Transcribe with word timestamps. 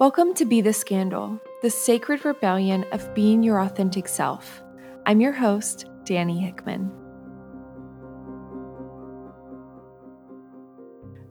Welcome 0.00 0.34
to 0.34 0.44
Be 0.44 0.60
the 0.60 0.72
Scandal, 0.72 1.38
the 1.62 1.70
sacred 1.70 2.24
rebellion 2.24 2.84
of 2.90 3.14
being 3.14 3.44
your 3.44 3.60
authentic 3.60 4.08
self. 4.08 4.60
I'm 5.06 5.20
your 5.20 5.30
host, 5.30 5.86
Dani 6.02 6.40
Hickman. 6.40 6.90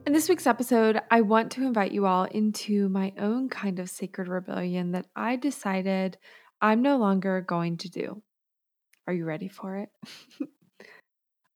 In 0.06 0.14
this 0.14 0.30
week's 0.30 0.46
episode, 0.46 0.98
I 1.10 1.20
want 1.20 1.52
to 1.52 1.66
invite 1.66 1.92
you 1.92 2.06
all 2.06 2.24
into 2.24 2.88
my 2.88 3.12
own 3.18 3.50
kind 3.50 3.78
of 3.78 3.90
sacred 3.90 4.28
rebellion 4.28 4.92
that 4.92 5.08
I 5.14 5.36
decided 5.36 6.16
I'm 6.62 6.80
no 6.80 6.96
longer 6.96 7.42
going 7.42 7.76
to 7.76 7.90
do. 7.90 8.22
Are 9.06 9.12
you 9.12 9.26
ready 9.26 9.48
for 9.48 9.76
it? 9.76 9.90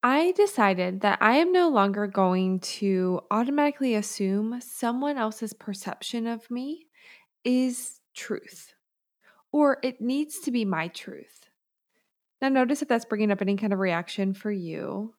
I 0.03 0.33
decided 0.33 1.01
that 1.01 1.19
I 1.23 1.39
am 1.39 1.53
no 1.53 1.71
longer 1.71 2.07
going 2.07 2.61
to 2.61 3.23
automatically 3.31 3.95
assume 3.95 4.61
someone 4.61 5.17
else's 5.17 5.55
perception 5.55 6.27
of 6.27 6.51
me 6.51 6.85
is 7.45 8.01
truth, 8.15 8.75
or 9.53 9.79
it 9.83 10.01
needs 10.01 10.41
to 10.41 10.51
be 10.51 10.65
my 10.65 10.89
truth. 10.89 11.49
Now, 12.41 12.49
notice 12.49 12.83
if 12.83 12.89
that's 12.89 13.05
bringing 13.05 13.31
up 13.31 13.43
any 13.43 13.57
kind 13.57 13.73
of 13.73 13.79
reaction 13.79 14.35
for 14.35 14.51
you. 14.51 15.15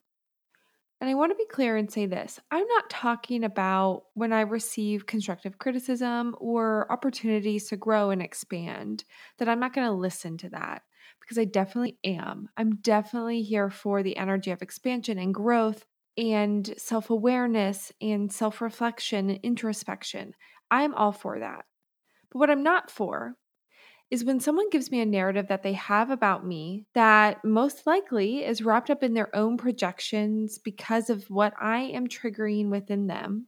And 1.00 1.08
I 1.08 1.14
want 1.14 1.32
to 1.32 1.36
be 1.36 1.46
clear 1.46 1.76
and 1.76 1.90
say 1.90 2.06
this 2.06 2.38
I'm 2.50 2.66
not 2.66 2.90
talking 2.90 3.44
about 3.44 4.04
when 4.14 4.32
I 4.32 4.42
receive 4.42 5.06
constructive 5.06 5.58
criticism 5.58 6.34
or 6.38 6.90
opportunities 6.92 7.68
to 7.68 7.76
grow 7.76 8.10
and 8.10 8.20
expand, 8.20 9.04
that 9.38 9.48
I'm 9.48 9.60
not 9.60 9.72
going 9.72 9.86
to 9.86 9.94
listen 9.94 10.36
to 10.38 10.50
that 10.50 10.82
because 11.20 11.38
I 11.38 11.44
definitely 11.44 11.98
am. 12.04 12.48
I'm 12.56 12.76
definitely 12.76 13.42
here 13.42 13.70
for 13.70 14.02
the 14.02 14.16
energy 14.16 14.50
of 14.50 14.62
expansion 14.62 15.18
and 15.18 15.34
growth 15.34 15.84
and 16.16 16.74
self 16.76 17.08
awareness 17.08 17.92
and 18.00 18.30
self 18.30 18.60
reflection 18.60 19.30
and 19.30 19.40
introspection. 19.42 20.34
I'm 20.70 20.94
all 20.94 21.12
for 21.12 21.38
that. 21.38 21.64
But 22.30 22.38
what 22.38 22.50
I'm 22.50 22.62
not 22.62 22.90
for 22.90 23.36
is 24.10 24.24
when 24.24 24.40
someone 24.40 24.70
gives 24.70 24.90
me 24.90 25.00
a 25.00 25.06
narrative 25.06 25.48
that 25.48 25.62
they 25.62 25.74
have 25.74 26.10
about 26.10 26.44
me 26.44 26.84
that 26.94 27.44
most 27.44 27.86
likely 27.86 28.44
is 28.44 28.62
wrapped 28.62 28.90
up 28.90 29.02
in 29.02 29.14
their 29.14 29.34
own 29.34 29.56
projections 29.56 30.58
because 30.58 31.10
of 31.10 31.30
what 31.30 31.54
I 31.60 31.78
am 31.80 32.08
triggering 32.08 32.70
within 32.70 33.06
them. 33.06 33.46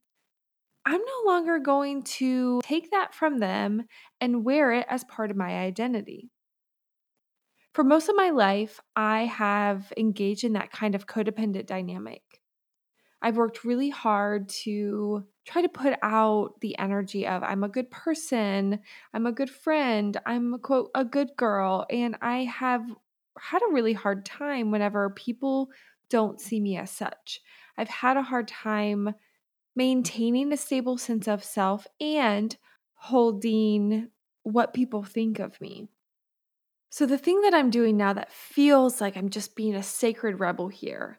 I'm 0.84 1.00
no 1.00 1.30
longer 1.30 1.58
going 1.58 2.02
to 2.04 2.60
take 2.62 2.90
that 2.90 3.14
from 3.14 3.38
them 3.38 3.84
and 4.20 4.44
wear 4.44 4.72
it 4.72 4.86
as 4.88 5.04
part 5.04 5.30
of 5.30 5.36
my 5.36 5.58
identity. 5.60 6.30
For 7.72 7.84
most 7.84 8.08
of 8.08 8.16
my 8.16 8.30
life, 8.30 8.80
I 8.94 9.24
have 9.24 9.92
engaged 9.96 10.44
in 10.44 10.52
that 10.54 10.72
kind 10.72 10.94
of 10.94 11.06
codependent 11.06 11.66
dynamic. 11.66 12.22
I've 13.22 13.36
worked 13.36 13.64
really 13.64 13.90
hard 13.90 14.48
to 14.48 15.24
try 15.44 15.62
to 15.62 15.68
put 15.68 15.94
out 16.02 16.60
the 16.60 16.76
energy 16.78 17.26
of 17.26 17.42
I'm 17.42 17.62
a 17.62 17.68
good 17.68 17.90
person, 17.90 18.80
I'm 19.14 19.26
a 19.26 19.32
good 19.32 19.50
friend, 19.50 20.20
I'm 20.26 20.54
a 20.54 20.58
quote 20.58 20.90
a 20.94 21.04
good 21.04 21.30
girl, 21.36 21.86
and 21.88 22.16
I 22.20 22.44
have 22.44 22.84
had 23.38 23.62
a 23.62 23.72
really 23.72 23.92
hard 23.92 24.26
time 24.26 24.70
whenever 24.70 25.08
people 25.10 25.70
don't 26.10 26.40
see 26.40 26.60
me 26.60 26.76
as 26.76 26.90
such. 26.90 27.40
I've 27.78 27.88
had 27.88 28.16
a 28.16 28.22
hard 28.22 28.48
time 28.48 29.14
maintaining 29.74 30.52
a 30.52 30.56
stable 30.56 30.98
sense 30.98 31.26
of 31.28 31.44
self 31.44 31.86
and 32.00 32.56
holding 32.94 34.08
what 34.42 34.74
people 34.74 35.02
think 35.02 35.38
of 35.38 35.60
me. 35.60 35.88
So, 36.90 37.06
the 37.06 37.16
thing 37.16 37.40
that 37.40 37.54
I'm 37.54 37.70
doing 37.70 37.96
now 37.96 38.12
that 38.12 38.32
feels 38.32 39.00
like 39.00 39.16
I'm 39.16 39.30
just 39.30 39.56
being 39.56 39.74
a 39.74 39.82
sacred 39.82 40.40
rebel 40.40 40.68
here 40.68 41.18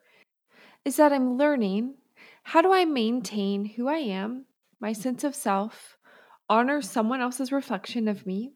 is 0.86 0.98
that 0.98 1.14
I'm 1.14 1.38
learning 1.38 1.96
how 2.44 2.62
do 2.62 2.74
I 2.74 2.86
maintain 2.86 3.66
who 3.66 3.88
I 3.88 3.98
am, 3.98 4.46
my 4.80 4.94
sense 4.94 5.24
of 5.24 5.34
self, 5.34 5.98
honor 6.50 6.82
someone 6.82 7.22
else's 7.22 7.52
reflection 7.52 8.08
of 8.08 8.26
me, 8.26 8.52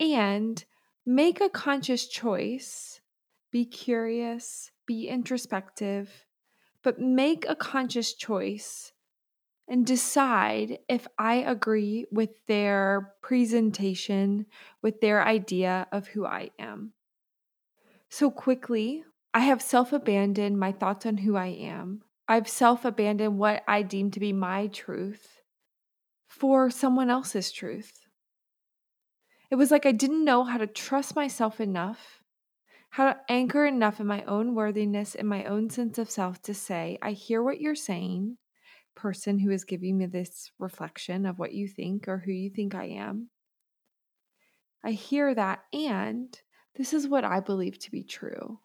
and 0.00 0.64
make 1.06 1.40
a 1.40 1.48
conscious 1.48 2.08
choice, 2.08 3.00
be 3.52 3.64
curious, 3.64 4.70
be 4.86 5.08
introspective, 5.08 6.26
but 6.82 7.00
make 7.00 7.44
a 7.48 7.54
conscious 7.54 8.12
choice 8.12 8.92
and 9.68 9.86
decide 9.86 10.78
if 10.88 11.06
I 11.16 11.36
agree 11.36 12.06
with 12.10 12.30
their 12.48 13.14
presentation, 13.22 14.46
with 14.82 15.00
their 15.00 15.24
idea 15.24 15.86
of 15.92 16.08
who 16.08 16.26
I 16.26 16.50
am. 16.58 16.92
So 18.08 18.30
quickly, 18.30 19.04
I 19.34 19.40
have 19.40 19.62
self 19.62 19.92
abandoned 19.92 20.58
my 20.58 20.72
thoughts 20.72 21.06
on 21.06 21.18
who 21.18 21.36
I 21.36 21.46
am. 21.46 22.02
I've 22.28 22.48
self 22.48 22.84
abandoned 22.84 23.38
what 23.38 23.62
I 23.66 23.82
deem 23.82 24.10
to 24.10 24.20
be 24.20 24.32
my 24.32 24.66
truth 24.66 25.40
for 26.28 26.70
someone 26.70 27.08
else's 27.08 27.50
truth. 27.50 27.92
It 29.50 29.56
was 29.56 29.70
like 29.70 29.86
I 29.86 29.92
didn't 29.92 30.24
know 30.24 30.44
how 30.44 30.58
to 30.58 30.66
trust 30.66 31.16
myself 31.16 31.60
enough, 31.60 32.22
how 32.90 33.04
to 33.04 33.20
anchor 33.28 33.66
enough 33.66 34.00
in 34.00 34.06
my 34.06 34.22
own 34.24 34.54
worthiness 34.54 35.14
and 35.14 35.28
my 35.28 35.44
own 35.44 35.70
sense 35.70 35.98
of 35.98 36.10
self 36.10 36.40
to 36.42 36.54
say, 36.54 36.98
I 37.00 37.12
hear 37.12 37.42
what 37.42 37.60
you're 37.60 37.74
saying, 37.74 38.36
person 38.94 39.38
who 39.38 39.50
is 39.50 39.64
giving 39.64 39.96
me 39.96 40.06
this 40.06 40.50
reflection 40.58 41.24
of 41.24 41.38
what 41.38 41.52
you 41.52 41.68
think 41.68 42.06
or 42.06 42.18
who 42.18 42.32
you 42.32 42.50
think 42.50 42.74
I 42.74 42.84
am. 42.84 43.30
I 44.84 44.92
hear 44.92 45.34
that, 45.34 45.64
and 45.72 46.38
this 46.76 46.92
is 46.92 47.08
what 47.08 47.24
I 47.24 47.40
believe 47.40 47.78
to 47.80 47.90
be 47.90 48.02
true 48.02 48.58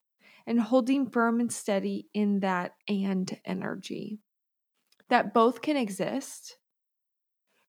and 0.48 0.60
holding 0.60 1.10
firm 1.10 1.40
and 1.40 1.52
steady 1.52 2.08
in 2.14 2.40
that 2.40 2.72
and 2.88 3.38
energy. 3.46 4.20
That 5.10 5.34
both 5.34 5.62
can 5.62 5.78
exist. 5.78 6.58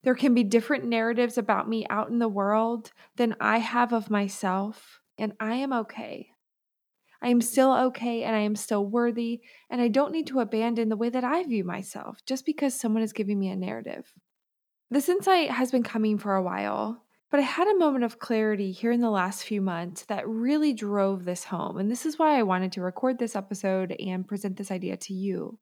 There 0.05 0.15
can 0.15 0.33
be 0.33 0.44
different 0.44 0.84
narratives 0.84 1.37
about 1.37 1.69
me 1.69 1.84
out 1.91 2.09
in 2.09 2.21
the 2.21 2.28
world 2.28 2.93
than 3.17 3.34
I 3.41 3.59
have 3.59 3.93
of 3.93 4.11
myself, 4.11 5.00
and 5.19 5.33
I 5.41 5.55
am 5.55 5.72
okay. 5.72 6.28
I 7.21 7.28
am 7.28 7.41
still 7.41 7.75
okay 7.75 8.22
and 8.22 8.37
I 8.37 8.41
am 8.41 8.55
still 8.55 8.87
worthy, 8.87 9.41
and 9.69 9.81
I 9.81 9.88
don't 9.88 10.12
need 10.12 10.28
to 10.28 10.38
abandon 10.38 10.88
the 10.88 10.97
way 10.97 11.11
that 11.11 11.25
I 11.25 11.43
view 11.43 11.65
myself 11.65 12.25
just 12.25 12.47
because 12.47 12.75
someone 12.75 13.03
is 13.03 13.12
giving 13.12 13.41
me 13.41 13.49
a 13.49 13.56
narrative. 13.56 14.12
This 14.88 15.09
insight 15.09 15.50
has 15.50 15.72
been 15.72 15.83
coming 15.83 16.17
for 16.17 16.37
a 16.37 16.43
while, 16.43 17.05
but 17.31 17.41
I 17.41 17.43
had 17.43 17.69
a 17.69 17.77
moment 17.77 18.05
of 18.05 18.19
clarity 18.19 18.72
here 18.72 18.91
in 18.91 19.00
the 19.00 19.11
last 19.11 19.44
few 19.44 19.61
months 19.61 20.05
that 20.06 20.27
really 20.27 20.72
drove 20.72 21.25
this 21.25 21.44
home. 21.44 21.77
And 21.77 21.91
this 21.91 22.06
is 22.06 22.19
why 22.19 22.39
I 22.39 22.43
wanted 22.43 22.72
to 22.72 22.81
record 22.81 23.19
this 23.19 23.37
episode 23.37 23.94
and 23.99 24.27
present 24.27 24.56
this 24.56 24.71
idea 24.71 24.97
to 24.97 25.12
you. 25.12 25.59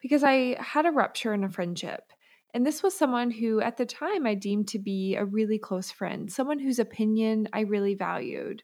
Because 0.00 0.22
I 0.22 0.56
had 0.60 0.86
a 0.86 0.92
rupture 0.92 1.34
in 1.34 1.42
a 1.42 1.48
friendship. 1.48 2.12
And 2.54 2.64
this 2.64 2.82
was 2.82 2.94
someone 2.94 3.30
who, 3.30 3.60
at 3.60 3.78
the 3.78 3.86
time, 3.86 4.26
I 4.26 4.34
deemed 4.34 4.68
to 4.68 4.78
be 4.78 5.16
a 5.16 5.24
really 5.24 5.58
close 5.58 5.90
friend, 5.90 6.30
someone 6.30 6.58
whose 6.58 6.78
opinion 6.78 7.48
I 7.52 7.60
really 7.60 7.94
valued. 7.94 8.62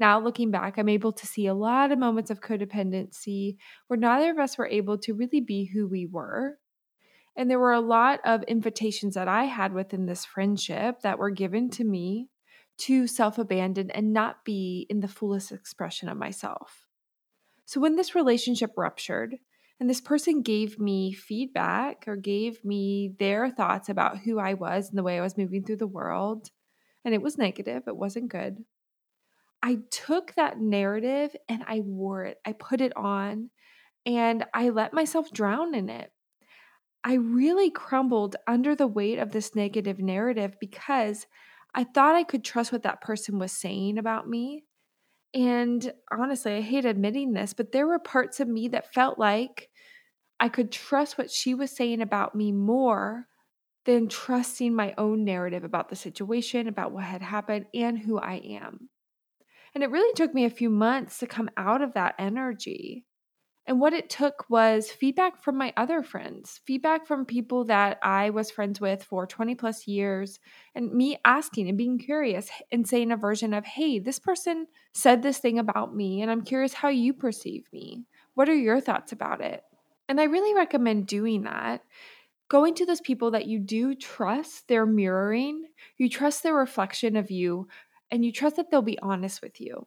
Now, 0.00 0.18
looking 0.18 0.50
back, 0.50 0.76
I'm 0.76 0.88
able 0.88 1.12
to 1.12 1.26
see 1.26 1.46
a 1.46 1.54
lot 1.54 1.92
of 1.92 1.98
moments 1.98 2.30
of 2.30 2.40
codependency 2.40 3.56
where 3.86 3.98
neither 3.98 4.32
of 4.32 4.38
us 4.38 4.58
were 4.58 4.66
able 4.66 4.98
to 4.98 5.14
really 5.14 5.40
be 5.40 5.70
who 5.72 5.86
we 5.86 6.06
were 6.06 6.58
and 7.36 7.50
there 7.50 7.58
were 7.58 7.72
a 7.72 7.80
lot 7.80 8.20
of 8.24 8.42
invitations 8.44 9.14
that 9.14 9.28
I 9.28 9.44
had 9.44 9.72
within 9.72 10.06
this 10.06 10.24
friendship 10.24 11.00
that 11.02 11.18
were 11.18 11.30
given 11.30 11.70
to 11.70 11.84
me 11.84 12.28
to 12.76 13.06
self 13.06 13.38
abandon 13.38 13.90
and 13.90 14.12
not 14.12 14.44
be 14.44 14.86
in 14.88 15.00
the 15.00 15.08
fullest 15.08 15.52
expression 15.52 16.08
of 16.08 16.16
myself. 16.16 16.86
So 17.64 17.80
when 17.80 17.96
this 17.96 18.14
relationship 18.14 18.72
ruptured, 18.76 19.36
and 19.80 19.90
this 19.90 20.00
person 20.00 20.42
gave 20.42 20.78
me 20.78 21.12
feedback 21.12 22.04
or 22.06 22.16
gave 22.16 22.64
me 22.64 23.14
their 23.18 23.50
thoughts 23.50 23.88
about 23.88 24.18
who 24.18 24.38
I 24.38 24.54
was 24.54 24.88
and 24.88 24.98
the 24.98 25.02
way 25.02 25.18
I 25.18 25.22
was 25.22 25.36
moving 25.36 25.64
through 25.64 25.78
the 25.78 25.86
world, 25.86 26.50
and 27.04 27.12
it 27.12 27.22
was 27.22 27.36
negative, 27.36 27.82
it 27.86 27.96
wasn't 27.96 28.30
good. 28.30 28.64
I 29.62 29.78
took 29.90 30.34
that 30.34 30.60
narrative 30.60 31.34
and 31.48 31.64
I 31.66 31.80
wore 31.80 32.24
it, 32.24 32.38
I 32.44 32.52
put 32.52 32.80
it 32.80 32.96
on, 32.96 33.50
and 34.06 34.44
I 34.54 34.68
let 34.68 34.92
myself 34.92 35.32
drown 35.32 35.74
in 35.74 35.88
it. 35.88 36.12
I 37.04 37.14
really 37.14 37.70
crumbled 37.70 38.36
under 38.46 38.74
the 38.74 38.86
weight 38.86 39.18
of 39.18 39.30
this 39.30 39.54
negative 39.54 39.98
narrative 39.98 40.56
because 40.58 41.26
I 41.74 41.84
thought 41.84 42.16
I 42.16 42.22
could 42.22 42.44
trust 42.44 42.72
what 42.72 42.84
that 42.84 43.02
person 43.02 43.38
was 43.38 43.52
saying 43.52 43.98
about 43.98 44.28
me. 44.28 44.64
And 45.34 45.92
honestly, 46.10 46.54
I 46.54 46.60
hate 46.62 46.86
admitting 46.86 47.32
this, 47.32 47.52
but 47.52 47.72
there 47.72 47.86
were 47.86 47.98
parts 47.98 48.40
of 48.40 48.48
me 48.48 48.68
that 48.68 48.94
felt 48.94 49.18
like 49.18 49.68
I 50.40 50.48
could 50.48 50.72
trust 50.72 51.18
what 51.18 51.30
she 51.30 51.54
was 51.54 51.70
saying 51.70 52.00
about 52.00 52.34
me 52.34 52.52
more 52.52 53.26
than 53.84 54.08
trusting 54.08 54.74
my 54.74 54.94
own 54.96 55.24
narrative 55.24 55.64
about 55.64 55.90
the 55.90 55.96
situation, 55.96 56.68
about 56.68 56.92
what 56.92 57.04
had 57.04 57.20
happened, 57.20 57.66
and 57.74 57.98
who 57.98 58.18
I 58.18 58.36
am. 58.36 58.88
And 59.74 59.84
it 59.84 59.90
really 59.90 60.14
took 60.14 60.32
me 60.32 60.44
a 60.44 60.50
few 60.50 60.70
months 60.70 61.18
to 61.18 61.26
come 61.26 61.50
out 61.56 61.82
of 61.82 61.94
that 61.94 62.14
energy. 62.18 63.04
And 63.66 63.80
what 63.80 63.94
it 63.94 64.10
took 64.10 64.44
was 64.50 64.90
feedback 64.90 65.42
from 65.42 65.56
my 65.56 65.72
other 65.76 66.02
friends, 66.02 66.60
feedback 66.66 67.06
from 67.06 67.24
people 67.24 67.64
that 67.64 67.98
I 68.02 68.28
was 68.28 68.50
friends 68.50 68.78
with 68.78 69.02
for 69.02 69.26
20 69.26 69.54
plus 69.54 69.86
years, 69.88 70.38
and 70.74 70.92
me 70.92 71.18
asking 71.24 71.70
and 71.70 71.78
being 71.78 71.98
curious 71.98 72.50
and 72.70 72.86
saying 72.86 73.10
a 73.10 73.16
version 73.16 73.54
of, 73.54 73.64
hey, 73.64 73.98
this 73.98 74.18
person 74.18 74.66
said 74.92 75.22
this 75.22 75.38
thing 75.38 75.58
about 75.58 75.96
me, 75.96 76.20
and 76.20 76.30
I'm 76.30 76.42
curious 76.42 76.74
how 76.74 76.88
you 76.88 77.14
perceive 77.14 77.66
me. 77.72 78.04
What 78.34 78.50
are 78.50 78.54
your 78.54 78.80
thoughts 78.80 79.12
about 79.12 79.40
it? 79.40 79.62
And 80.10 80.20
I 80.20 80.24
really 80.24 80.54
recommend 80.54 81.06
doing 81.06 81.44
that. 81.44 81.82
going 82.48 82.74
to 82.74 82.86
those 82.86 83.00
people 83.00 83.30
that 83.32 83.46
you 83.46 83.58
do 83.58 83.94
trust 83.94 84.68
their 84.68 84.86
mirroring, 84.86 85.64
you 85.96 86.08
trust 86.08 86.42
their 86.42 86.54
reflection 86.54 87.16
of 87.16 87.30
you, 87.30 87.68
and 88.10 88.24
you 88.24 88.30
trust 88.30 88.56
that 88.56 88.70
they'll 88.70 88.82
be 88.82 88.98
honest 89.00 89.42
with 89.42 89.60
you. 89.60 89.86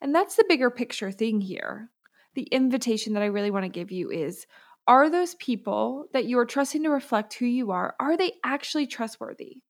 And 0.00 0.14
that's 0.14 0.36
the 0.36 0.46
bigger 0.48 0.70
picture 0.70 1.12
thing 1.12 1.40
here. 1.40 1.90
The 2.34 2.42
invitation 2.44 3.14
that 3.14 3.22
I 3.22 3.26
really 3.26 3.50
want 3.50 3.64
to 3.64 3.68
give 3.68 3.90
you 3.90 4.10
is 4.10 4.46
are 4.86 5.10
those 5.10 5.34
people 5.36 6.06
that 6.12 6.24
you 6.24 6.38
are 6.38 6.46
trusting 6.46 6.82
to 6.82 6.90
reflect 6.90 7.34
who 7.34 7.46
you 7.46 7.70
are, 7.70 7.94
are 8.00 8.16
they 8.16 8.32
actually 8.44 8.86
trustworthy? 8.86 9.62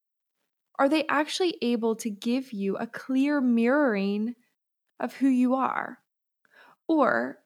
Are 0.79 0.89
they 0.89 1.07
actually 1.09 1.57
able 1.61 1.97
to 1.97 2.11
give 2.11 2.53
you 2.53 2.77
a 2.77 2.87
clear 2.87 3.41
mirroring 3.41 4.35
of 4.99 5.15
who 5.15 5.29
you 5.29 5.55
are? 5.55 5.99
Or 6.89 7.39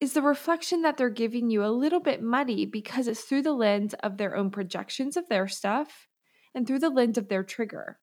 is 0.00 0.12
the 0.12 0.22
reflection 0.22 0.82
that 0.82 0.96
they're 0.96 1.10
giving 1.10 1.50
you 1.50 1.64
a 1.64 1.68
little 1.68 2.00
bit 2.00 2.22
muddy 2.22 2.66
because 2.66 3.08
it's 3.08 3.22
through 3.22 3.42
the 3.42 3.52
lens 3.52 3.94
of 4.02 4.16
their 4.16 4.36
own 4.36 4.50
projections 4.50 5.16
of 5.16 5.28
their 5.28 5.48
stuff 5.48 6.08
and 6.54 6.66
through 6.66 6.78
the 6.78 6.90
lens 6.90 7.18
of 7.18 7.28
their 7.28 7.42
trigger? 7.42 7.98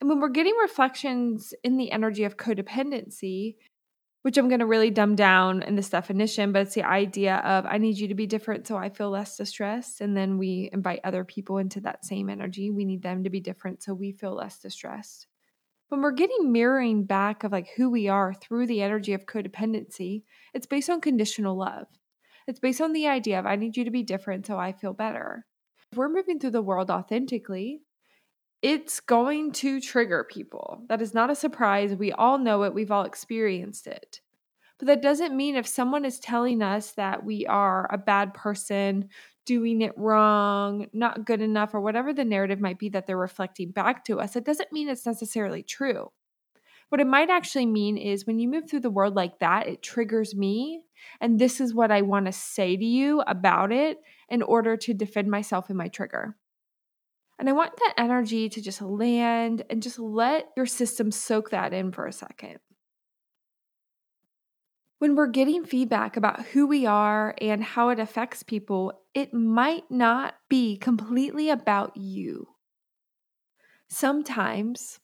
And 0.00 0.08
when 0.08 0.18
we're 0.18 0.28
getting 0.28 0.56
reflections 0.60 1.52
in 1.62 1.76
the 1.76 1.92
energy 1.92 2.24
of 2.24 2.36
codependency, 2.36 3.56
which 4.22 4.36
I'm 4.36 4.48
going 4.48 4.60
to 4.60 4.66
really 4.66 4.90
dumb 4.90 5.16
down 5.16 5.62
in 5.62 5.76
this 5.76 5.88
definition, 5.88 6.52
but 6.52 6.62
it's 6.62 6.74
the 6.74 6.84
idea 6.84 7.36
of 7.36 7.64
I 7.66 7.78
need 7.78 7.98
you 7.98 8.08
to 8.08 8.14
be 8.14 8.26
different 8.26 8.66
so 8.66 8.76
I 8.76 8.90
feel 8.90 9.10
less 9.10 9.36
distressed. 9.36 10.00
And 10.00 10.16
then 10.16 10.36
we 10.36 10.68
invite 10.72 11.00
other 11.04 11.24
people 11.24 11.58
into 11.58 11.80
that 11.80 12.04
same 12.04 12.28
energy. 12.28 12.70
We 12.70 12.84
need 12.84 13.02
them 13.02 13.24
to 13.24 13.30
be 13.30 13.40
different 13.40 13.82
so 13.82 13.94
we 13.94 14.12
feel 14.12 14.34
less 14.34 14.58
distressed. 14.58 15.26
When 15.88 16.02
we're 16.02 16.12
getting 16.12 16.52
mirroring 16.52 17.04
back 17.04 17.42
of 17.42 17.52
like 17.52 17.68
who 17.76 17.90
we 17.90 18.08
are 18.08 18.34
through 18.34 18.66
the 18.66 18.82
energy 18.82 19.14
of 19.14 19.26
codependency, 19.26 20.22
it's 20.54 20.66
based 20.66 20.90
on 20.90 21.00
conditional 21.00 21.56
love. 21.56 21.86
It's 22.46 22.60
based 22.60 22.80
on 22.80 22.92
the 22.92 23.08
idea 23.08 23.38
of 23.38 23.46
I 23.46 23.56
need 23.56 23.76
you 23.76 23.84
to 23.84 23.90
be 23.90 24.02
different 24.02 24.46
so 24.46 24.58
I 24.58 24.72
feel 24.72 24.92
better. 24.92 25.46
If 25.90 25.98
we're 25.98 26.08
moving 26.08 26.38
through 26.38 26.52
the 26.52 26.62
world 26.62 26.90
authentically, 26.90 27.80
it's 28.62 29.00
going 29.00 29.52
to 29.52 29.80
trigger 29.80 30.24
people. 30.24 30.82
That 30.88 31.00
is 31.00 31.14
not 31.14 31.30
a 31.30 31.34
surprise. 31.34 31.94
We 31.94 32.12
all 32.12 32.38
know 32.38 32.64
it, 32.64 32.74
we've 32.74 32.90
all 32.90 33.04
experienced 33.04 33.86
it. 33.86 34.20
But 34.78 34.86
that 34.86 35.02
doesn't 35.02 35.36
mean 35.36 35.56
if 35.56 35.66
someone 35.66 36.04
is 36.04 36.18
telling 36.18 36.62
us 36.62 36.92
that 36.92 37.24
we 37.24 37.46
are 37.46 37.88
a 37.92 37.98
bad 37.98 38.32
person, 38.32 39.10
doing 39.44 39.82
it 39.82 39.92
wrong, 39.96 40.86
not 40.92 41.26
good 41.26 41.40
enough, 41.42 41.74
or 41.74 41.80
whatever 41.80 42.12
the 42.12 42.24
narrative 42.24 42.60
might 42.60 42.78
be 42.78 42.88
that 42.90 43.06
they're 43.06 43.16
reflecting 43.16 43.72
back 43.72 44.04
to 44.06 44.20
us, 44.20 44.36
it 44.36 44.44
doesn't 44.44 44.72
mean 44.72 44.88
it's 44.88 45.06
necessarily 45.06 45.62
true. 45.62 46.10
What 46.88 47.00
it 47.00 47.06
might 47.06 47.30
actually 47.30 47.66
mean 47.66 47.96
is 47.96 48.26
when 48.26 48.38
you 48.38 48.48
move 48.48 48.68
through 48.68 48.80
the 48.80 48.90
world 48.90 49.14
like 49.14 49.38
that, 49.38 49.68
it 49.68 49.82
triggers 49.82 50.34
me. 50.34 50.82
And 51.20 51.38
this 51.38 51.60
is 51.60 51.74
what 51.74 51.92
I 51.92 52.02
want 52.02 52.26
to 52.26 52.32
say 52.32 52.76
to 52.76 52.84
you 52.84 53.22
about 53.26 53.72
it 53.72 53.98
in 54.28 54.42
order 54.42 54.76
to 54.76 54.94
defend 54.94 55.30
myself 55.30 55.70
in 55.70 55.76
my 55.76 55.88
trigger. 55.88 56.36
And 57.40 57.48
I 57.48 57.52
want 57.52 57.74
that 57.78 57.94
energy 57.96 58.50
to 58.50 58.60
just 58.60 58.82
land 58.82 59.64
and 59.70 59.82
just 59.82 59.98
let 59.98 60.48
your 60.58 60.66
system 60.66 61.10
soak 61.10 61.48
that 61.50 61.72
in 61.72 61.90
for 61.90 62.06
a 62.06 62.12
second. 62.12 62.58
When 64.98 65.16
we're 65.16 65.28
getting 65.28 65.64
feedback 65.64 66.18
about 66.18 66.44
who 66.44 66.66
we 66.66 66.84
are 66.84 67.34
and 67.40 67.64
how 67.64 67.88
it 67.88 67.98
affects 67.98 68.42
people, 68.42 68.92
it 69.14 69.32
might 69.32 69.90
not 69.90 70.34
be 70.50 70.76
completely 70.76 71.48
about 71.48 71.96
you. 71.96 72.46
Sometimes 73.88 75.00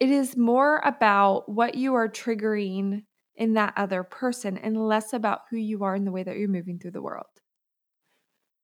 it 0.00 0.10
is 0.10 0.36
more 0.36 0.82
about 0.84 1.48
what 1.48 1.76
you 1.76 1.94
are 1.94 2.08
triggering 2.08 3.04
in 3.36 3.54
that 3.54 3.74
other 3.76 4.02
person 4.02 4.58
and 4.58 4.88
less 4.88 5.12
about 5.12 5.42
who 5.50 5.56
you 5.56 5.84
are 5.84 5.94
in 5.94 6.04
the 6.04 6.10
way 6.10 6.24
that 6.24 6.36
you're 6.36 6.48
moving 6.48 6.80
through 6.80 6.90
the 6.90 7.00
world 7.00 7.39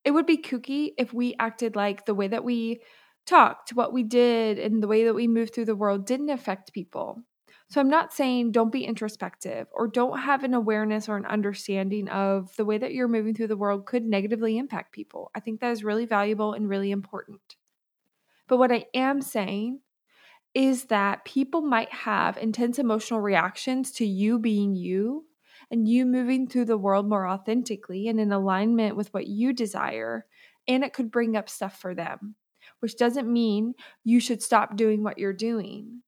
it 0.06 0.12
would 0.12 0.25
be 0.25 0.38
kooky 0.38 0.93
if 0.97 1.12
we 1.12 1.35
acted 1.41 1.75
like 1.75 2.06
the 2.06 2.14
way 2.14 2.29
that 2.29 2.44
we 2.44 2.81
talked, 3.26 3.70
what 3.70 3.93
we 3.93 4.05
did, 4.05 4.56
and 4.56 4.81
the 4.81 4.87
way 4.87 5.05
that 5.05 5.14
we 5.14 5.26
moved 5.26 5.53
through 5.53 5.64
the 5.64 5.75
world 5.75 6.06
didn't 6.06 6.31
affect 6.31 6.73
people. 6.73 7.25
So 7.69 7.81
I'm 7.81 7.91
not 7.91 8.12
saying 8.12 8.53
don't 8.53 8.70
be 8.70 8.85
introspective 8.85 9.67
or 9.73 9.88
don't 9.88 10.20
have 10.20 10.44
an 10.44 10.55
awareness 10.55 11.08
or 11.08 11.17
an 11.17 11.26
understanding 11.26 12.08
of 12.08 12.55
the 12.55 12.64
way 12.64 12.79
that 12.79 12.94
you're 12.94 13.08
moving 13.08 13.35
through 13.35 13.49
the 13.49 13.56
world 13.56 13.87
could 13.87 14.05
negatively 14.05 14.56
impact 14.56 14.93
people. 14.93 15.32
I 15.35 15.41
think 15.41 15.58
that 15.58 15.73
is 15.73 15.82
really 15.82 16.06
valuable 16.06 16.52
and 16.52 16.69
really 16.69 16.93
important. 16.93 17.56
But 18.47 18.59
what 18.59 18.70
I 18.70 18.85
am 18.94 19.20
saying 19.20 19.81
is 20.55 20.85
that 20.85 21.25
people 21.25 21.62
might 21.62 21.93
have 21.93 22.37
intense 22.37 22.79
emotional 22.79 23.20
reactions 23.20 23.91
to 23.93 24.06
you 24.06 24.38
being 24.38 24.76
you 24.76 25.25
and 25.70 25.88
you 25.88 26.06
moving 26.06 26.46
through 26.46 26.66
the 26.66 26.78
world 26.78 27.08
more 27.08 27.26
authentically 27.26 28.08
and 28.08 28.20
in 28.20 28.32
alignment 28.32 28.96
with 28.96 29.12
what 29.12 29.26
you 29.26 29.52
desire. 29.52 30.26
And 30.68 30.84
it 30.84 30.92
could 30.92 31.10
bring 31.10 31.36
up 31.36 31.48
stuff 31.48 31.78
for 31.78 31.94
them, 31.94 32.34
which 32.80 32.96
doesn't 32.96 33.32
mean 33.32 33.74
you 34.04 34.20
should 34.20 34.42
stop 34.42 34.76
doing 34.76 35.02
what 35.02 35.18
you're 35.18 35.32
doing. 35.32 36.02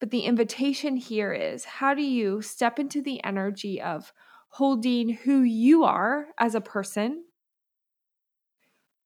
But 0.00 0.10
the 0.10 0.22
invitation 0.22 0.96
here 0.96 1.32
is 1.32 1.64
how 1.64 1.94
do 1.94 2.02
you 2.02 2.42
step 2.42 2.78
into 2.78 3.02
the 3.02 3.22
energy 3.24 3.80
of 3.80 4.12
holding 4.48 5.10
who 5.10 5.42
you 5.42 5.84
are 5.84 6.26
as 6.38 6.54
a 6.54 6.60
person, 6.60 7.24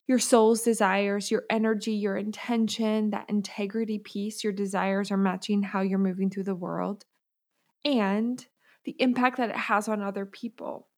your 0.07 0.19
soul's 0.19 0.63
desires, 0.63 1.31
your 1.31 1.45
energy, 1.51 1.93
your 1.93 2.17
intention, 2.17 3.11
that 3.11 3.29
integrity 3.29 3.99
piece, 3.99 4.43
your 4.43 4.53
desires 4.53 5.11
are 5.11 5.17
matching 5.17 5.63
how 5.63 5.83
you're 5.83 5.99
moving 5.99 6.31
through 6.31 6.45
the 6.45 6.55
world, 6.55 7.05
and 7.85 8.47
the 8.87 8.97
impact 8.99 9.37
that 9.37 9.51
it 9.51 9.57
has 9.57 9.89
on 9.89 10.01
other 10.01 10.25
people, 10.25 10.89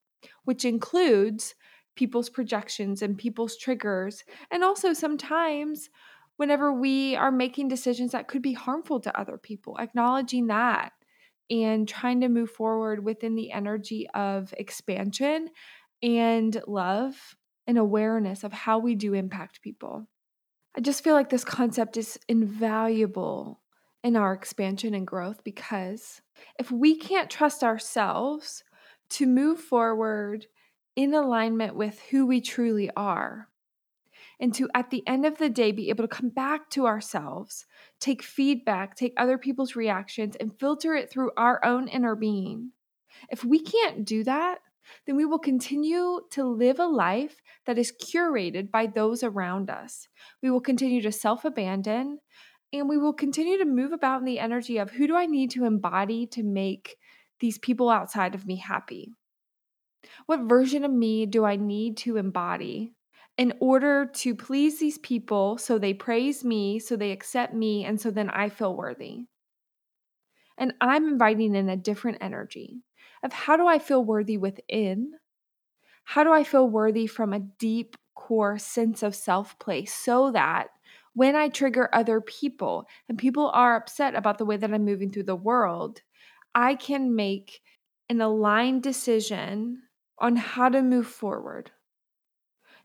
which 0.44 0.64
includes 0.64 1.54
people's 1.96 2.30
projections 2.30 3.02
and 3.02 3.18
people's 3.18 3.56
triggers. 3.56 4.22
And 4.52 4.62
also 4.62 4.92
sometimes, 4.92 5.90
whenever 6.36 6.72
we 6.72 7.16
are 7.16 7.32
making 7.32 7.66
decisions 7.66 8.12
that 8.12 8.28
could 8.28 8.42
be 8.42 8.52
harmful 8.52 9.00
to 9.00 9.20
other 9.20 9.36
people, 9.36 9.76
acknowledging 9.78 10.46
that 10.46 10.92
and 11.50 11.88
trying 11.88 12.20
to 12.20 12.28
move 12.28 12.50
forward 12.50 13.02
within 13.02 13.34
the 13.34 13.50
energy 13.50 14.06
of 14.14 14.54
expansion 14.56 15.48
and 16.02 16.62
love 16.68 17.34
and 17.66 17.78
awareness 17.78 18.44
of 18.44 18.52
how 18.52 18.78
we 18.78 18.94
do 18.94 19.14
impact 19.14 19.62
people. 19.62 20.06
I 20.76 20.80
just 20.80 21.02
feel 21.02 21.14
like 21.14 21.30
this 21.30 21.44
concept 21.44 21.96
is 21.96 22.18
invaluable 22.28 23.60
in 24.04 24.16
our 24.16 24.32
expansion 24.32 24.94
and 24.94 25.06
growth 25.06 25.42
because 25.44 26.20
if 26.58 26.70
we 26.70 26.96
can't 26.96 27.30
trust 27.30 27.64
ourselves 27.64 28.62
to 29.10 29.26
move 29.26 29.60
forward 29.60 30.46
in 30.96 31.14
alignment 31.14 31.74
with 31.74 32.00
who 32.10 32.26
we 32.26 32.40
truly 32.40 32.90
are, 32.96 33.48
and 34.40 34.54
to 34.54 34.68
at 34.74 34.90
the 34.90 35.06
end 35.06 35.26
of 35.26 35.38
the 35.38 35.48
day 35.48 35.72
be 35.72 35.88
able 35.90 36.04
to 36.04 36.08
come 36.08 36.28
back 36.28 36.70
to 36.70 36.86
ourselves, 36.86 37.66
take 38.00 38.22
feedback, 38.22 38.94
take 38.94 39.12
other 39.16 39.38
people's 39.38 39.74
reactions, 39.74 40.36
and 40.36 40.58
filter 40.58 40.94
it 40.94 41.10
through 41.10 41.30
our 41.36 41.64
own 41.64 41.88
inner 41.88 42.14
being. 42.14 42.70
If 43.30 43.44
we 43.44 43.58
can't 43.58 44.04
do 44.04 44.22
that, 44.24 44.58
then 45.06 45.16
we 45.16 45.24
will 45.24 45.38
continue 45.38 46.20
to 46.30 46.44
live 46.44 46.78
a 46.78 46.86
life 46.86 47.40
that 47.66 47.78
is 47.78 47.92
curated 47.92 48.70
by 48.70 48.86
those 48.86 49.22
around 49.22 49.70
us. 49.70 50.08
We 50.42 50.50
will 50.50 50.60
continue 50.60 51.02
to 51.02 51.12
self 51.12 51.44
abandon 51.44 52.20
and 52.72 52.88
we 52.88 52.98
will 52.98 53.12
continue 53.12 53.58
to 53.58 53.64
move 53.64 53.92
about 53.92 54.20
in 54.20 54.26
the 54.26 54.38
energy 54.38 54.78
of 54.78 54.90
who 54.90 55.06
do 55.06 55.16
I 55.16 55.26
need 55.26 55.50
to 55.52 55.64
embody 55.64 56.26
to 56.28 56.42
make 56.42 56.96
these 57.40 57.58
people 57.58 57.88
outside 57.88 58.34
of 58.34 58.46
me 58.46 58.56
happy? 58.56 59.12
What 60.26 60.48
version 60.48 60.84
of 60.84 60.90
me 60.90 61.26
do 61.26 61.44
I 61.44 61.56
need 61.56 61.96
to 61.98 62.16
embody 62.16 62.92
in 63.36 63.54
order 63.60 64.06
to 64.06 64.34
please 64.34 64.78
these 64.78 64.98
people 64.98 65.58
so 65.58 65.78
they 65.78 65.94
praise 65.94 66.44
me, 66.44 66.78
so 66.78 66.96
they 66.96 67.12
accept 67.12 67.54
me, 67.54 67.84
and 67.84 68.00
so 68.00 68.10
then 68.10 68.30
I 68.30 68.48
feel 68.48 68.76
worthy? 68.76 69.26
And 70.56 70.74
I'm 70.80 71.06
inviting 71.08 71.54
in 71.54 71.68
a 71.68 71.76
different 71.76 72.18
energy 72.20 72.82
of 73.22 73.32
how 73.32 73.56
do 73.56 73.66
I 73.66 73.78
feel 73.78 74.04
worthy 74.04 74.36
within? 74.36 75.12
How 76.04 76.24
do 76.24 76.32
I 76.32 76.42
feel 76.42 76.68
worthy 76.68 77.06
from 77.06 77.32
a 77.32 77.40
deep 77.40 77.96
core 78.14 78.58
sense 78.58 79.02
of 79.02 79.14
self 79.14 79.58
place 79.58 79.94
so 79.94 80.32
that 80.32 80.68
when 81.18 81.34
I 81.34 81.48
trigger 81.48 81.90
other 81.92 82.20
people 82.20 82.86
and 83.08 83.18
people 83.18 83.50
are 83.52 83.74
upset 83.74 84.14
about 84.14 84.38
the 84.38 84.44
way 84.44 84.56
that 84.56 84.72
I'm 84.72 84.84
moving 84.84 85.10
through 85.10 85.24
the 85.24 85.34
world, 85.34 86.00
I 86.54 86.76
can 86.76 87.16
make 87.16 87.60
an 88.08 88.20
aligned 88.20 88.84
decision 88.84 89.82
on 90.20 90.36
how 90.36 90.68
to 90.68 90.80
move 90.80 91.08
forward. 91.08 91.72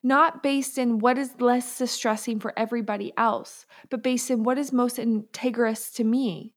Not 0.01 0.41
based 0.41 0.79
in 0.79 0.97
what 0.97 1.19
is 1.19 1.39
less 1.41 1.77
distressing 1.77 2.39
for 2.39 2.57
everybody 2.57 3.13
else, 3.17 3.67
but 3.91 4.01
based 4.01 4.31
in 4.31 4.43
what 4.43 4.57
is 4.57 4.73
most 4.73 4.97
integrous 4.97 5.93
to 5.93 6.03
me. 6.03 6.55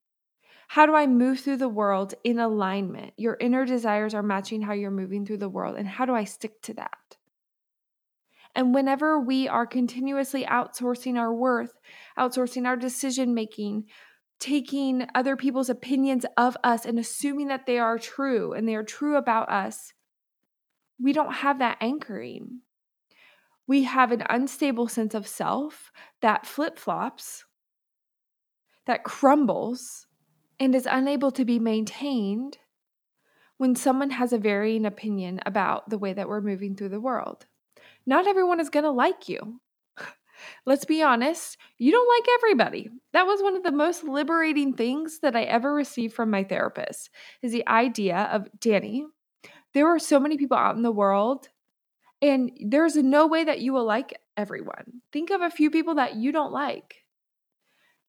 How 0.68 0.86
do 0.86 0.94
I 0.94 1.06
move 1.06 1.40
through 1.40 1.58
the 1.58 1.68
world 1.68 2.14
in 2.24 2.38
alignment? 2.38 3.12
Your 3.18 3.36
inner 3.38 3.66
desires 3.66 4.14
are 4.14 4.22
matching 4.22 4.62
how 4.62 4.72
you're 4.72 4.90
moving 4.90 5.26
through 5.26 5.38
the 5.38 5.50
world, 5.50 5.76
and 5.76 5.86
how 5.86 6.06
do 6.06 6.14
I 6.14 6.24
stick 6.24 6.62
to 6.62 6.74
that? 6.74 7.18
And 8.56 8.74
whenever 8.74 9.20
we 9.20 9.46
are 9.46 9.66
continuously 9.66 10.44
outsourcing 10.46 11.18
our 11.18 11.32
worth, 11.32 11.74
outsourcing 12.18 12.66
our 12.66 12.76
decision 12.76 13.34
making, 13.34 13.84
taking 14.40 15.06
other 15.14 15.36
people's 15.36 15.68
opinions 15.68 16.24
of 16.38 16.56
us 16.64 16.86
and 16.86 16.98
assuming 16.98 17.48
that 17.48 17.66
they 17.66 17.78
are 17.78 17.98
true 17.98 18.54
and 18.54 18.66
they 18.66 18.74
are 18.74 18.82
true 18.82 19.16
about 19.16 19.50
us, 19.50 19.92
we 20.98 21.12
don't 21.12 21.34
have 21.34 21.58
that 21.58 21.76
anchoring. 21.82 22.62
we 23.66 23.82
have 23.82 24.12
an 24.12 24.22
unstable 24.30 24.88
sense 24.88 25.14
of 25.14 25.26
self 25.26 25.90
that 26.22 26.46
flip 26.46 26.78
flops, 26.78 27.44
that 28.86 29.04
crumbles, 29.04 30.06
and 30.58 30.74
is 30.74 30.86
unable 30.90 31.30
to 31.32 31.44
be 31.44 31.58
maintained 31.58 32.58
when 33.58 33.74
someone 33.74 34.10
has 34.10 34.32
a 34.32 34.38
varying 34.38 34.86
opinion 34.86 35.40
about 35.44 35.90
the 35.90 35.98
way 35.98 36.12
that 36.12 36.28
we're 36.28 36.40
moving 36.40 36.74
through 36.74 36.88
the 36.88 37.00
world. 37.00 37.46
Not 38.06 38.26
everyone 38.26 38.60
is 38.60 38.70
going 38.70 38.84
to 38.84 38.90
like 38.90 39.28
you. 39.28 39.60
Let's 40.66 40.84
be 40.84 41.02
honest, 41.02 41.56
you 41.78 41.90
don't 41.92 42.08
like 42.08 42.28
everybody. 42.34 42.90
That 43.12 43.26
was 43.26 43.42
one 43.42 43.56
of 43.56 43.62
the 43.62 43.72
most 43.72 44.04
liberating 44.04 44.74
things 44.74 45.20
that 45.20 45.34
I 45.34 45.42
ever 45.42 45.74
received 45.74 46.14
from 46.14 46.30
my 46.30 46.44
therapist 46.44 47.10
is 47.42 47.52
the 47.52 47.66
idea 47.66 48.28
of 48.32 48.48
Dani, 48.58 49.04
there 49.76 49.88
are 49.88 49.98
so 49.98 50.18
many 50.18 50.38
people 50.38 50.56
out 50.56 50.76
in 50.76 50.82
the 50.82 50.90
world 50.90 51.48
and 52.22 52.50
there's 52.66 52.96
no 52.96 53.26
way 53.26 53.44
that 53.44 53.60
you 53.60 53.74
will 53.74 53.84
like 53.84 54.18
everyone. 54.36 55.02
Think 55.12 55.30
of 55.30 55.42
a 55.42 55.50
few 55.50 55.70
people 55.70 55.96
that 55.96 56.16
you 56.16 56.32
don't 56.32 56.52
like. 56.52 56.96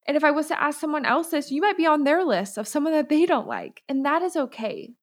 And 0.07 0.15
if 0.15 0.23
I 0.23 0.31
was 0.31 0.47
to 0.47 0.61
ask 0.61 0.79
someone 0.79 1.05
else 1.05 1.27
this, 1.27 1.51
you 1.51 1.61
might 1.61 1.75
be 1.75 1.85
on 1.85 2.05
their 2.05 2.23
list 2.23 2.57
of 2.57 2.69
someone 2.69 2.93
that 2.93 3.09
they 3.09 3.25
don't 3.25 3.47
like. 3.47 3.83
And 3.89 4.05
that 4.05 4.21
is 4.21 4.37
okay. 4.37 4.93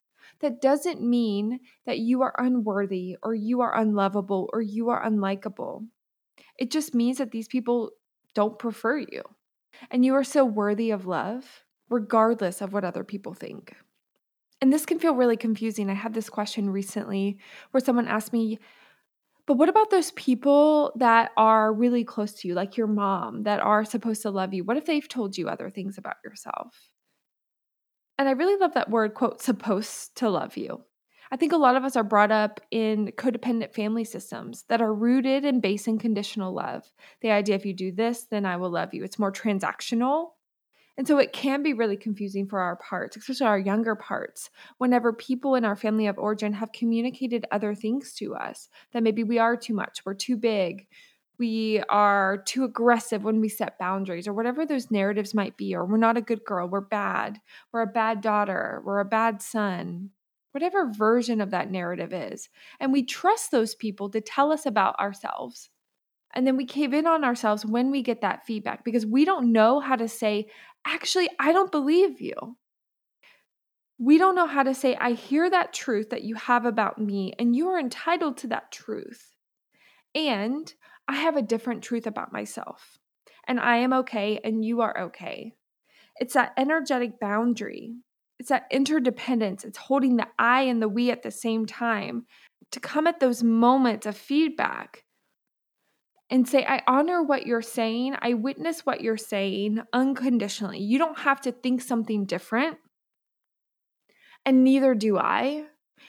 That 0.41 0.61
doesn't 0.61 1.03
mean 1.03 1.61
that 1.87 1.99
you 1.99 2.23
are 2.23 2.35
unworthy 2.39 3.17
or 3.23 3.35
you 3.35 3.61
are 3.61 3.77
unlovable 3.77 4.51
or 4.53 4.61
you 4.61 4.91
are 4.91 5.03
unlikable. 5.05 5.87
It 6.59 6.71
just 6.71 6.95
means 6.95 7.19
that 7.19 7.31
these 7.31 7.49
people 7.49 7.93
don't 8.35 8.59
prefer 8.59 8.99
you. 8.99 9.23
And 9.91 10.05
you 10.05 10.15
are 10.15 10.25
so 10.25 10.45
worthy 10.45 10.91
of 10.91 11.07
love, 11.07 11.65
regardless 11.89 12.61
of 12.61 12.73
what 12.73 12.85
other 12.85 13.05
people 13.05 13.35
think. 13.35 13.75
And 14.61 14.73
this 14.73 14.87
can 14.87 14.99
feel 14.99 15.15
really 15.15 15.37
confusing. 15.37 15.91
I 15.91 15.95
had 15.95 16.15
this 16.15 16.31
question 16.31 16.71
recently 16.71 17.39
where 17.71 17.85
someone 17.85 18.09
asked 18.09 18.33
me, 18.33 18.59
but 19.47 19.59
what 19.59 19.69
about 19.69 19.91
those 19.91 20.11
people 20.13 20.93
that 20.97 21.33
are 21.37 21.73
really 21.73 22.03
close 22.03 22.33
to 22.35 22.49
you, 22.49 22.55
like 22.55 22.77
your 22.77 22.87
mom, 22.87 23.43
that 23.43 23.61
are 23.61 23.85
supposed 23.85 24.23
to 24.23 24.31
love 24.31 24.55
you? 24.55 24.65
What 24.65 24.79
if 24.79 24.87
they've 24.87 25.07
told 25.07 25.37
you 25.37 25.49
other 25.49 25.69
things 25.69 25.99
about 25.99 26.17
yourself? 26.25 26.89
And 28.19 28.29
I 28.29 28.33
really 28.33 28.57
love 28.57 28.75
that 28.75 28.91
word, 28.91 29.15
quote, 29.15 29.43
supposed 29.43 30.17
to 30.17 30.31
love 30.31 30.57
you. 30.57 30.83
I 31.31 31.37
think 31.37 31.53
a 31.53 31.57
lot 31.57 31.75
of 31.75 31.85
us 31.85 31.97
are 31.97 32.05
brought 32.05 32.31
up 32.31 32.61
in 32.71 33.13
codependent 33.17 33.75
family 33.75 34.05
systems 34.05 34.65
that 34.69 34.81
are 34.81 34.95
rooted 34.95 35.45
in 35.45 35.61
base 35.61 35.89
in 35.89 35.99
conditional 35.99 36.55
love. 36.55 36.85
The 37.23 37.31
idea 37.31 37.57
if 37.57 37.67
you 37.67 37.75
do 37.75 37.91
this, 37.91 38.25
then 38.31 38.47
I 38.47 38.57
will 38.57 38.71
love 38.71 38.95
you. 38.95 39.03
It's 39.03 39.19
more 39.19 39.33
transactional 39.33 40.29
and 40.97 41.09
so 41.09 41.19
it 41.19 41.33
can 41.33 41.63
be 41.63 41.73
really 41.73 41.97
confusing 41.97 42.47
for 42.47 42.61
our 42.61 42.77
parts, 42.77 43.17
especially 43.17 43.47
our 43.47 43.59
younger 43.59 43.97
parts, 43.97 44.51
whenever 44.79 45.13
people 45.13 45.57
in 45.57 45.65
our 45.65 45.75
family 45.75 46.07
of 46.07 46.19
origin 46.19 46.53
have 46.53 46.73
communicated 46.73 47.47
other 47.51 47.75
things 47.75 48.15
to 48.15 48.35
us 48.35 48.69
that 48.93 49.03
maybe 49.03 49.25
we 49.25 49.39
are 49.39 49.57
too 49.57 49.75
much, 49.75 50.03
we're 50.05 50.15
too 50.15 50.37
big, 50.37 50.87
we 51.39 51.83
are 51.89 52.39
too 52.39 52.65
aggressive 52.65 53.25
when 53.25 53.41
we 53.41 53.49
set 53.49 53.79
boundaries, 53.79 54.29
or 54.29 54.33
whatever 54.33 54.65
those 54.67 54.91
narratives 54.91 55.35
might 55.35 55.57
be, 55.57 55.75
or 55.75 55.85
we're 55.85 55.97
not 55.97 56.17
a 56.17 56.23
good 56.23 56.45
girl, 56.45 56.69
we're 56.69 56.81
bad, 56.81 57.41
we're 57.73 57.83
a 57.83 57.87
bad 57.87 58.21
daughter, 58.21 58.83
we're 58.85 59.01
a 59.01 59.05
bad 59.05 59.43
son, 59.43 60.11
whatever 60.53 60.93
version 60.93 61.41
of 61.41 61.51
that 61.51 61.71
narrative 61.71 62.13
is. 62.13 62.49
And 62.81 62.93
we 62.93 63.05
trust 63.05 63.51
those 63.51 63.75
people 63.75 64.09
to 64.11 64.21
tell 64.21 64.53
us 64.53 64.67
about 64.67 64.99
ourselves 64.99 65.71
and 66.35 66.47
then 66.47 66.57
we 66.57 66.67
cave 66.67 66.93
in 66.93 67.07
on 67.07 67.25
ourselves 67.25 67.65
when 67.65 67.91
we 67.91 68.03
get 68.03 68.21
that 68.21 68.45
feedback 68.45 68.85
because 68.85 69.07
we 69.07 69.25
don't 69.25 69.53
know 69.53 69.79
how 69.79 69.97
to 69.97 70.09
say, 70.09 70.49
actually, 70.85 71.31
I 71.39 71.53
don't 71.53 71.71
believe 71.71 72.21
you. 72.21 72.35
We 73.99 74.19
don't 74.19 74.35
know 74.35 74.49
how 74.49 74.65
to 74.65 74.75
say, 74.75 74.97
I 74.97 75.13
hear 75.13 75.49
that 75.49 75.73
truth 75.73 76.11
that 76.11 76.25
you 76.25 76.35
have 76.35 76.67
about 76.67 76.99
me, 76.99 77.33
and 77.39 77.55
you 77.55 77.69
are 77.69 77.79
entitled 77.79 78.37
to 78.39 78.49
that 78.49 78.73
truth. 78.73 79.37
And 80.17 80.73
I 81.09 81.17
have 81.17 81.37
a 81.37 81.43
different 81.43 81.83
truth 81.83 82.07
about 82.07 82.33
myself, 82.33 82.99
and 83.47 83.61
I 83.61 83.77
am 83.77 83.93
okay, 83.93 84.41
and 84.43 84.65
you 84.65 84.81
are 84.81 84.99
okay. 85.05 85.55
It's 86.17 86.35
that 86.35 86.53
energetic 86.57 87.21
boundary, 87.21 87.95
it's 88.39 88.49
that 88.49 88.67
interdependence, 88.71 89.65
it's 89.65 89.79
holding 89.79 90.17
the 90.17 90.27
I 90.39 90.63
and 90.63 90.81
the 90.81 90.89
we 90.89 91.11
at 91.11 91.23
the 91.23 91.31
same 91.31 91.67
time 91.67 92.27
to 92.71 92.81
come 92.81 93.07
at 93.07 93.21
those 93.21 93.43
moments 93.43 94.07
of 94.07 94.17
feedback 94.17 95.05
and 96.31 96.49
say, 96.49 96.65
I 96.65 96.83
honor 96.87 97.23
what 97.23 97.47
you're 97.47 97.63
saying. 97.63 98.17
I 98.21 98.35
witness 98.35 98.81
what 98.81 99.01
you're 99.01 99.17
saying 99.17 99.81
unconditionally. 99.93 100.81
You 100.81 100.99
don't 100.99 101.19
have 101.19 101.41
to 101.43 101.53
think 101.53 101.83
something 101.83 102.25
different. 102.25 102.79
And 104.45 104.65
neither 104.65 104.95
do 104.95 105.19
I. 105.19 105.67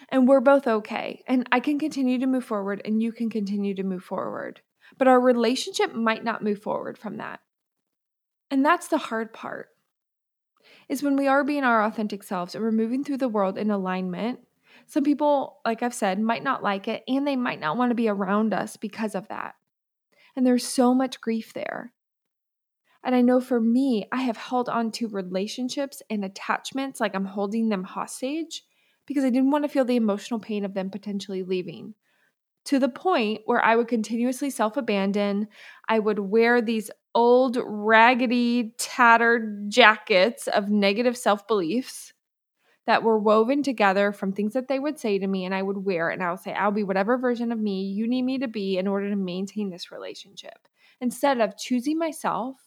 And 0.09 0.27
we're 0.27 0.41
both 0.41 0.67
okay. 0.67 1.24
And 1.27 1.47
I 1.51 1.59
can 1.59 1.79
continue 1.79 2.19
to 2.19 2.27
move 2.27 2.45
forward, 2.45 2.81
and 2.85 3.01
you 3.01 3.12
can 3.12 3.29
continue 3.29 3.74
to 3.75 3.83
move 3.83 4.03
forward. 4.03 4.62
But 4.97 5.07
our 5.07 5.19
relationship 5.19 5.93
might 5.93 6.24
not 6.24 6.43
move 6.43 6.62
forward 6.62 6.97
from 6.97 7.17
that. 7.17 7.39
And 8.51 8.63
that's 8.65 8.88
the 8.88 8.97
hard 8.97 9.33
part. 9.33 9.69
Is 10.88 11.03
when 11.03 11.15
we 11.15 11.27
are 11.27 11.43
being 11.43 11.63
our 11.63 11.83
authentic 11.83 12.24
selves 12.24 12.55
and 12.55 12.63
we're 12.63 12.71
moving 12.71 13.03
through 13.03 13.17
the 13.17 13.29
world 13.29 13.57
in 13.57 13.71
alignment. 13.71 14.39
Some 14.88 15.03
people, 15.03 15.59
like 15.65 15.81
I've 15.81 15.93
said, 15.93 16.19
might 16.19 16.43
not 16.43 16.62
like 16.62 16.88
it 16.88 17.03
and 17.07 17.25
they 17.25 17.35
might 17.35 17.59
not 17.59 17.77
want 17.77 17.89
to 17.91 17.95
be 17.95 18.07
around 18.07 18.53
us 18.53 18.77
because 18.77 19.15
of 19.15 19.27
that. 19.29 19.55
And 20.35 20.45
there's 20.45 20.65
so 20.65 20.93
much 20.93 21.21
grief 21.21 21.53
there. 21.53 21.93
And 23.03 23.15
I 23.15 23.21
know 23.21 23.39
for 23.39 23.59
me, 23.59 24.07
I 24.12 24.21
have 24.21 24.38
held 24.38 24.67
on 24.67 24.91
to 24.93 25.07
relationships 25.07 26.01
and 26.09 26.25
attachments 26.25 27.00
like 27.00 27.15
I'm 27.15 27.25
holding 27.25 27.69
them 27.69 27.83
hostage 27.83 28.63
because 29.05 29.24
I 29.24 29.29
didn't 29.29 29.51
want 29.51 29.63
to 29.63 29.69
feel 29.69 29.85
the 29.85 29.95
emotional 29.95 30.39
pain 30.39 30.65
of 30.65 30.74
them 30.74 30.89
potentially 30.89 31.43
leaving. 31.43 31.93
To 32.65 32.79
the 32.79 32.89
point 32.89 33.41
where 33.45 33.63
I 33.63 33.75
would 33.75 33.88
continuously 33.88 34.50
self 34.50 34.75
abandon. 34.75 35.47
I 35.88 36.00
would 36.00 36.17
wear 36.17 36.62
these 36.62 36.89
old, 37.13 37.57
raggedy, 37.63 38.74
tattered 38.77 39.69
jackets 39.69 40.47
of 40.47 40.69
negative 40.69 41.15
self 41.15 41.47
beliefs 41.47 42.13
that 42.88 43.03
were 43.03 43.17
woven 43.17 43.63
together 43.63 44.12
from 44.12 44.31
things 44.31 44.53
that 44.53 44.67
they 44.67 44.79
would 44.79 45.00
say 45.00 45.17
to 45.17 45.27
me 45.27 45.45
and 45.45 45.55
I 45.55 45.62
would 45.62 45.85
wear 45.85 46.09
and 46.09 46.21
I 46.21 46.31
would 46.31 46.39
say 46.39 46.53
I'll 46.53 46.71
be 46.71 46.83
whatever 46.83 47.17
version 47.17 47.51
of 47.51 47.59
me 47.59 47.83
you 47.83 48.07
need 48.07 48.21
me 48.21 48.38
to 48.39 48.47
be 48.47 48.77
in 48.77 48.88
order 48.88 49.09
to 49.09 49.15
maintain 49.15 49.69
this 49.69 49.91
relationship 49.91 50.67
instead 51.01 51.41
of 51.41 51.57
choosing 51.57 51.97
myself 51.97 52.57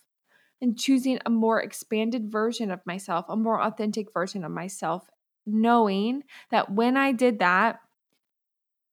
and 0.61 0.77
choosing 0.77 1.21
a 1.25 1.31
more 1.31 1.63
expanded 1.63 2.31
version 2.33 2.71
of 2.71 2.85
myself, 2.85 3.27
a 3.29 3.37
more 3.37 3.63
authentic 3.63 4.13
version 4.13 4.43
of 4.43 4.51
myself, 4.51 5.09
knowing 5.49 6.25
that 6.51 6.73
when 6.73 6.97
I 6.97 7.13
did 7.13 7.39
that 7.41 7.81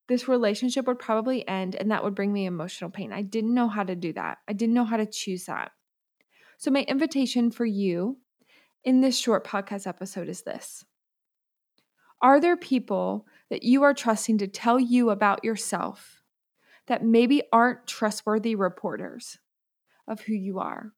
this 0.07 0.27
relationship 0.27 0.85
would 0.87 0.99
probably 0.99 1.47
end 1.47 1.75
and 1.75 1.91
that 1.91 2.03
would 2.03 2.15
bring 2.15 2.31
me 2.31 2.45
emotional 2.45 2.89
pain. 2.89 3.11
I 3.11 3.21
didn't 3.21 3.53
know 3.53 3.67
how 3.67 3.83
to 3.83 3.95
do 3.95 4.13
that. 4.13 4.37
I 4.47 4.53
didn't 4.53 4.75
know 4.75 4.85
how 4.85 4.97
to 4.97 5.05
choose 5.05 5.45
that. 5.45 5.71
So, 6.57 6.71
my 6.71 6.81
invitation 6.81 7.51
for 7.51 7.65
you 7.65 8.17
in 8.83 9.01
this 9.01 9.17
short 9.17 9.45
podcast 9.45 9.87
episode 9.87 10.29
is 10.29 10.43
this 10.43 10.85
are 12.21 12.39
there 12.39 12.57
people 12.57 13.27
that 13.49 13.63
you 13.63 13.83
are 13.83 13.93
trusting 13.93 14.37
to 14.39 14.47
tell 14.47 14.79
you 14.79 15.09
about 15.09 15.43
yourself 15.43 16.23
that 16.87 17.03
maybe 17.03 17.43
aren't 17.51 17.87
trustworthy 17.87 18.55
reporters 18.55 19.37
of 20.07 20.21
who 20.21 20.33
you 20.33 20.59
are? 20.59 20.93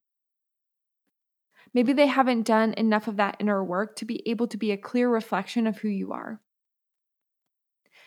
Maybe 1.78 1.94
they 1.94 2.08
haven't 2.08 2.48
done 2.48 2.74
enough 2.74 3.08
of 3.08 3.18
that 3.18 3.38
inner 3.40 3.64
work 3.64 3.98
to 3.98 4.06
be 4.06 4.28
able 4.28 4.48
to 4.48 4.58
be 4.58 4.72
a 4.72 4.78
clear 4.78 5.08
reflection 5.08 5.68
of 5.68 5.78
who 5.78 5.90
you 5.90 6.12
are. 6.12 6.42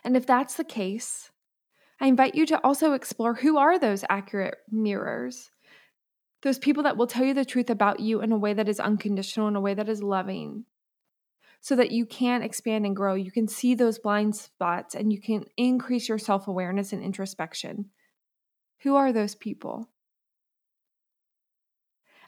And 0.02 0.16
if 0.16 0.26
that's 0.26 0.56
the 0.56 0.64
case, 0.64 1.30
I 2.00 2.08
invite 2.08 2.34
you 2.34 2.46
to 2.46 2.60
also 2.64 2.94
explore 2.94 3.34
who 3.34 3.58
are 3.58 3.78
those 3.78 4.04
accurate 4.10 4.56
mirrors, 4.72 5.52
those 6.42 6.58
people 6.58 6.82
that 6.82 6.96
will 6.96 7.06
tell 7.06 7.24
you 7.24 7.32
the 7.32 7.44
truth 7.44 7.70
about 7.70 8.00
you 8.00 8.20
in 8.20 8.32
a 8.32 8.38
way 8.38 8.54
that 8.54 8.68
is 8.68 8.80
unconditional, 8.80 9.46
in 9.46 9.54
a 9.54 9.60
way 9.60 9.74
that 9.74 9.88
is 9.88 10.02
loving, 10.02 10.64
so 11.60 11.76
that 11.76 11.92
you 11.92 12.06
can 12.06 12.42
expand 12.42 12.84
and 12.84 12.96
grow. 12.96 13.14
You 13.14 13.30
can 13.30 13.46
see 13.46 13.76
those 13.76 14.00
blind 14.00 14.34
spots 14.34 14.96
and 14.96 15.12
you 15.12 15.20
can 15.20 15.44
increase 15.56 16.08
your 16.08 16.18
self 16.18 16.48
awareness 16.48 16.92
and 16.92 17.04
introspection. 17.04 17.90
Who 18.80 18.96
are 18.96 19.12
those 19.12 19.36
people? 19.36 19.90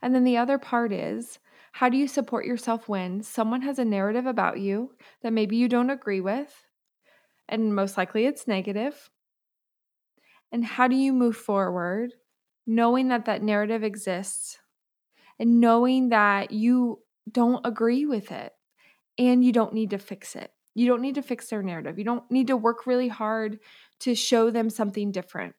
And 0.03 0.15
then 0.15 0.25
the 0.25 0.37
other 0.37 0.59
part 0.59 0.93
is 0.93 1.39
how 1.73 1.89
do 1.89 1.97
you 1.97 2.07
support 2.07 2.45
yourself 2.45 2.89
when 2.89 3.23
someone 3.23 3.63
has 3.63 3.79
a 3.79 3.85
narrative 3.85 4.27
about 4.27 4.61
you 4.61 4.93
that 5.23 5.33
maybe 5.33 5.57
you 5.57 5.69
don't 5.69 5.91
agree 5.91 6.21
with? 6.21 6.67
And 7.49 7.75
most 7.75 7.97
likely 7.97 8.27
it's 8.27 8.49
negative. 8.49 9.11
And 10.51 10.65
how 10.65 10.89
do 10.89 10.97
you 10.97 11.13
move 11.13 11.37
forward 11.37 12.13
knowing 12.67 13.09
that 13.09 13.25
that 13.25 13.43
narrative 13.43 13.83
exists 13.83 14.59
and 15.39 15.61
knowing 15.61 16.11
that 16.11 16.51
you 16.51 17.01
don't 17.31 17.65
agree 17.65 18.05
with 18.05 18.31
it? 18.31 18.53
and 19.19 19.45
you 19.45 19.53
don't 19.53 19.75
need 19.75 19.91
to 19.91 19.99
fix 19.99 20.37
it. 20.37 20.51
You 20.75 20.87
don't 20.87 21.03
need 21.03 21.17
to 21.17 21.23
fix 21.23 21.49
their 21.49 21.63
narrative. 21.63 21.99
You 21.99 22.05
don't 22.05 22.29
need 22.31 22.47
to 22.47 22.57
work 22.57 22.87
really 22.87 23.09
hard 23.09 23.59
to 24.01 24.15
show 24.15 24.51
them 24.51 24.71
something 24.71 25.13
different. 25.13 25.55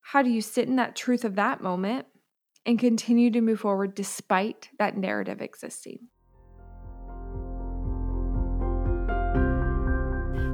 How 0.00 0.22
do 0.22 0.30
you 0.30 0.40
sit 0.40 0.68
in 0.68 0.76
that 0.76 0.94
truth 0.94 1.24
of 1.24 1.34
that 1.34 1.60
moment 1.60 2.06
and 2.66 2.78
continue 2.78 3.30
to 3.30 3.40
move 3.40 3.60
forward 3.60 3.94
despite 3.94 4.70
that 4.78 4.96
narrative 4.96 5.40
existing? 5.40 6.08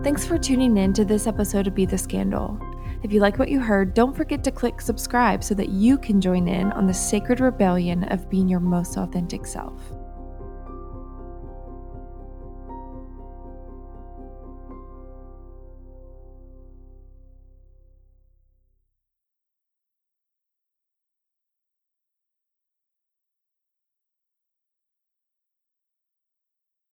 Thanks 0.03 0.27
for 0.27 0.39
tuning 0.39 0.79
in 0.79 0.95
to 0.95 1.05
this 1.05 1.27
episode 1.27 1.67
of 1.67 1.75
Be 1.75 1.85
the 1.85 1.99
Scandal. 1.99 2.59
If 3.03 3.13
you 3.13 3.21
like 3.21 3.39
what 3.39 3.51
you 3.51 3.61
heard, 3.61 3.95
don't 3.95 4.17
forget 4.17 4.43
to 4.45 4.51
click 4.51 4.81
subscribe 4.81 5.45
so 5.45 5.55
that 5.55 5.69
you 5.69 5.99
can 5.99 6.21
join 6.21 6.49
in 6.49 6.73
on 6.73 6.87
the 6.87 6.95
sacred 6.95 7.41
rebellion 7.41 8.05
of 8.05 8.29
being 8.31 8.49
your 8.49 8.61
most 8.61 8.97
authentic 8.97 9.47
self. 9.47 10.00